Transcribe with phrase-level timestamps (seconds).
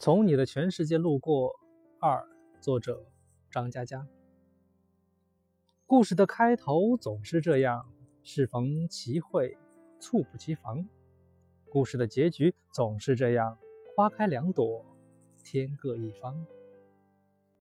[0.00, 1.58] 从你的全世界路过
[1.98, 2.24] 二
[2.60, 3.04] 作者
[3.50, 4.06] 张嘉佳。
[5.86, 7.92] 故事的开头总是这样
[8.22, 9.58] 适逢其会
[9.98, 10.88] 猝不及防。
[11.68, 13.58] 故事的结局总是这样
[13.96, 14.86] 花开两朵
[15.42, 16.46] 天各一方。